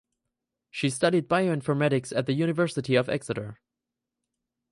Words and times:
She 0.71 0.89
studied 0.89 1.27
Bioinformatics 1.29 2.11
at 2.17 2.25
the 2.25 2.33
University 2.33 2.95
of 2.95 3.07
Exeter. 3.07 3.59